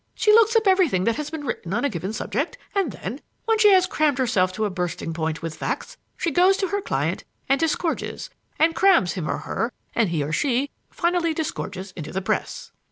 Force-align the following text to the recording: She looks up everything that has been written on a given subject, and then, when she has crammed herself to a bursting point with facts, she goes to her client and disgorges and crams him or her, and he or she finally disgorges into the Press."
She 0.15 0.31
looks 0.33 0.55
up 0.55 0.65
everything 0.65 1.03
that 1.03 1.17
has 1.17 1.29
been 1.29 1.43
written 1.45 1.75
on 1.75 1.85
a 1.85 1.87
given 1.89 2.11
subject, 2.11 2.57
and 2.73 2.91
then, 2.91 3.21
when 3.45 3.59
she 3.59 3.69
has 3.69 3.85
crammed 3.85 4.17
herself 4.17 4.51
to 4.53 4.65
a 4.65 4.69
bursting 4.71 5.13
point 5.13 5.43
with 5.43 5.55
facts, 5.57 5.95
she 6.17 6.31
goes 6.31 6.57
to 6.57 6.69
her 6.69 6.81
client 6.81 7.23
and 7.47 7.59
disgorges 7.59 8.31
and 8.57 8.73
crams 8.73 9.13
him 9.13 9.29
or 9.29 9.37
her, 9.37 9.71
and 9.93 10.09
he 10.09 10.23
or 10.23 10.31
she 10.33 10.71
finally 10.89 11.35
disgorges 11.35 11.91
into 11.91 12.11
the 12.11 12.19
Press." 12.19 12.71